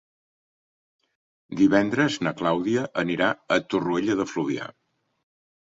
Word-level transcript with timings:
Divendres 1.61 2.17
na 2.29 2.33
Clàudia 2.41 2.89
anirà 3.05 3.29
a 3.31 3.61
Torroella 3.71 4.19
de 4.23 4.31
Fluvià. 4.35 4.73